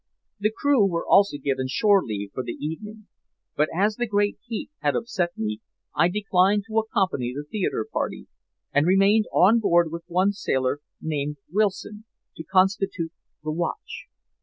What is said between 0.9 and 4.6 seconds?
also given shore leave for the evening, but as the great